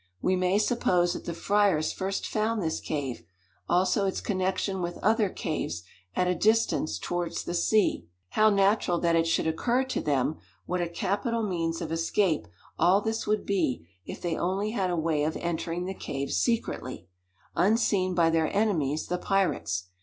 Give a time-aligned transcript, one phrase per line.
[0.19, 3.21] We may suppose that the friars first found this cave;
[3.69, 5.83] also its connection with other caves,
[6.15, 8.07] at a distance, towards the sea.
[8.29, 12.47] How natural that it should occur to them what a capital means of escape
[12.79, 17.07] all this would be if they only had a way of entering the cave secretly
[17.55, 19.89] unseen by their enemies the pirates.